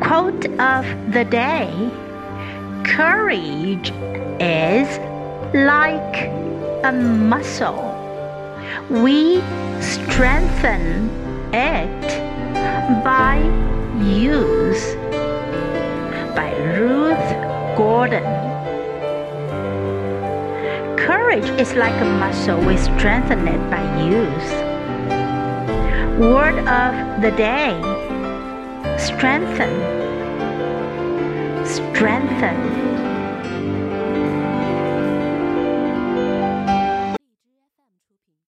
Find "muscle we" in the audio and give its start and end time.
6.92-9.40, 22.04-22.76